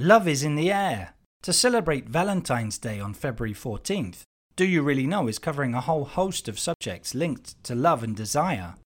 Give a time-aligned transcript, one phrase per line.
[0.00, 1.14] Love is in the air.
[1.42, 4.22] To celebrate Valentine's Day on February 14th,
[4.54, 8.14] Do You Really Know is covering a whole host of subjects linked to love and
[8.14, 8.76] desire.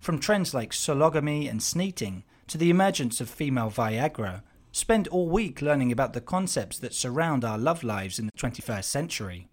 [0.00, 4.40] From trends like sologamy and sneeting to the emergence of female Viagra,
[4.72, 8.84] spend all week learning about the concepts that surround our love lives in the 21st
[8.84, 9.48] century.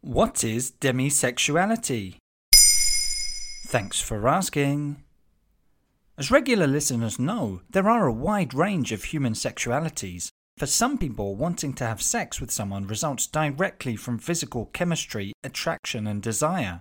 [0.00, 2.16] What is demisexuality?
[3.68, 5.04] Thanks for asking.
[6.18, 10.28] As regular listeners know, there are a wide range of human sexualities.
[10.58, 16.06] For some people, wanting to have sex with someone results directly from physical chemistry, attraction,
[16.06, 16.80] and desire.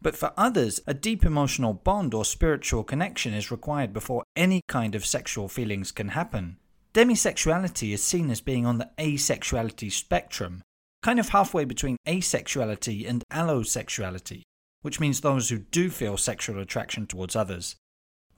[0.00, 4.96] But for others, a deep emotional bond or spiritual connection is required before any kind
[4.96, 6.56] of sexual feelings can happen.
[6.92, 10.60] Demisexuality is seen as being on the asexuality spectrum,
[11.04, 14.42] kind of halfway between asexuality and allosexuality,
[14.82, 17.76] which means those who do feel sexual attraction towards others.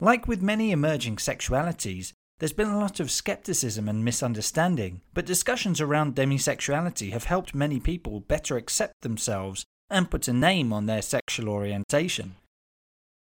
[0.00, 5.80] Like with many emerging sexualities, there's been a lot of skepticism and misunderstanding, but discussions
[5.80, 11.02] around demisexuality have helped many people better accept themselves and put a name on their
[11.02, 12.34] sexual orientation.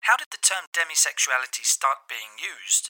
[0.01, 2.89] How did the term demisexuality start being used?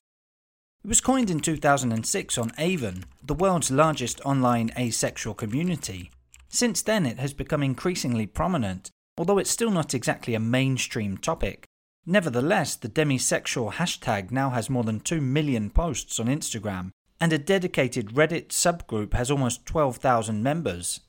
[0.83, 6.11] It was coined in 2006 on AVEN, the world's largest online asexual community.
[6.47, 11.64] Since then, it has become increasingly prominent, although it's still not exactly a mainstream topic.
[12.07, 17.39] Nevertheless, the demisexual hashtag now has more than 2 million posts on Instagram, and a
[17.39, 20.99] dedicated Reddit subgroup has almost 12,000 members.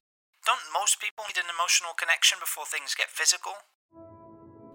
[0.46, 3.52] Don't most people need an emotional connection before things get physical?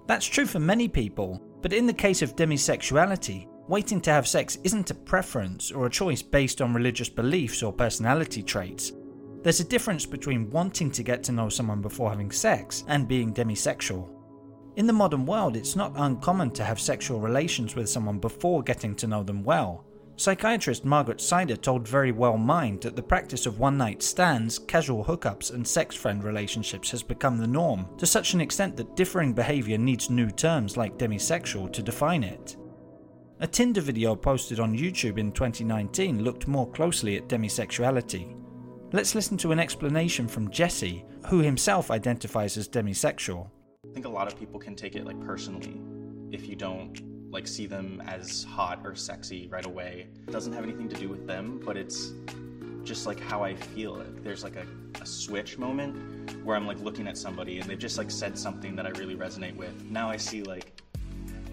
[0.06, 4.60] That's true for many people, but in the case of demisexuality, waiting to have sex
[4.64, 8.92] isn't a preference or a choice based on religious beliefs or personality traits.
[9.42, 13.34] There's a difference between wanting to get to know someone before having sex and being
[13.34, 14.21] demisexual.
[14.78, 18.96] In the modern world, it's not uncommon to have sexual relations with someone before getting
[18.96, 19.84] to know them well.
[20.16, 25.54] Psychiatrist Margaret Seide told Verywell Mind that the practice of one night stands, casual hookups,
[25.54, 29.78] and sex friend relationships has become the norm, to such an extent that differing behaviour
[29.78, 32.56] needs new terms like demisexual to define it.
[33.40, 38.38] A Tinder video posted on YouTube in 2019 looked more closely at demisexuality.
[38.94, 43.50] Let's listen to an explanation from Jesse, who himself identifies as demisexual.
[43.92, 45.82] I think a lot of people can take it like personally
[46.32, 50.08] if you don't like see them as hot or sexy right away.
[50.26, 52.14] It doesn't have anything to do with them, but it's
[52.86, 54.02] just like how I feel.
[54.24, 54.66] There's like a,
[55.02, 58.78] a switch moment where I'm like looking at somebody and they've just like said something
[58.78, 59.84] that I really resonate with.
[59.84, 60.82] Now I see like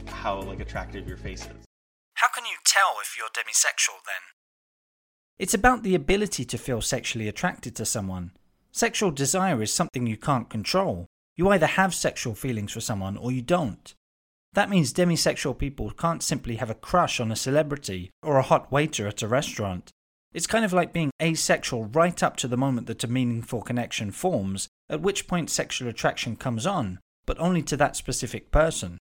[0.06, 1.66] how like attractive your face is.
[2.14, 4.22] How can you tell if you're demisexual then?
[5.40, 8.30] It's about the ability to feel sexually attracted to someone.
[8.70, 11.08] Sexual desire is something you can't control.
[11.38, 13.94] You either have sexual feelings for someone or you don't.
[14.54, 18.72] That means demisexual people can't simply have a crush on a celebrity or a hot
[18.72, 19.92] waiter at a restaurant.
[20.34, 24.10] It's kind of like being asexual right up to the moment that a meaningful connection
[24.10, 28.98] forms, at which point sexual attraction comes on, but only to that specific person.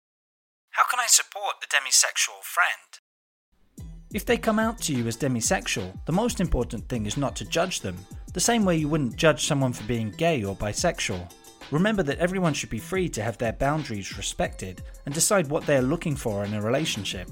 [0.70, 3.92] How can I support a demisexual friend?
[4.14, 7.46] If they come out to you as demisexual, the most important thing is not to
[7.46, 7.98] judge them,
[8.34, 11.30] the same way you wouldn't judge someone for being gay or bisexual.
[11.72, 15.78] Remember that everyone should be free to have their boundaries respected and decide what they
[15.78, 17.30] are looking for in a relationship.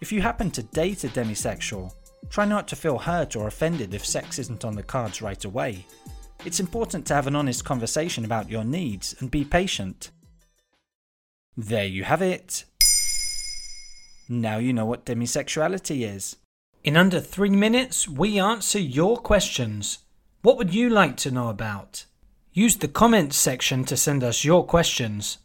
[0.00, 1.92] If you happen to date a demisexual,
[2.30, 5.84] try not to feel hurt or offended if sex isn't on the cards right away.
[6.44, 10.10] It's important to have an honest conversation about your needs and be patient.
[11.56, 12.64] There you have it.
[14.28, 16.36] Now you know what demisexuality is.
[16.84, 19.98] In under three minutes, we answer your questions.
[20.42, 22.04] What would you like to know about?
[22.58, 25.36] Use the comments section to send us your questions.